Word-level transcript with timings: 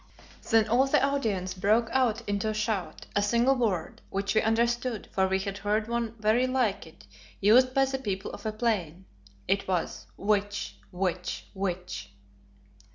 Then 0.49 0.67
all 0.67 0.87
the 0.87 1.05
audience 1.05 1.53
broke 1.53 1.87
out 1.91 2.27
into 2.27 2.49
a 2.49 2.55
shout, 2.55 3.05
a 3.15 3.21
single 3.21 3.53
word, 3.53 4.01
which 4.09 4.33
we 4.33 4.41
understood, 4.41 5.07
for 5.11 5.27
we 5.27 5.37
had 5.37 5.59
heard 5.59 5.87
one 5.87 6.15
very 6.19 6.47
like 6.47 6.87
it 6.87 7.05
used 7.39 7.75
by 7.75 7.85
the 7.85 7.99
people 7.99 8.31
of 8.31 8.41
the 8.41 8.51
Plain. 8.51 9.05
It 9.47 9.67
was 9.67 10.07
"Witch! 10.17 10.79
Witch! 10.91 11.45
_Witch! 11.55 12.07